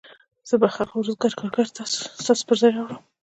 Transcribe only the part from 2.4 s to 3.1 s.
پر ځای راوړم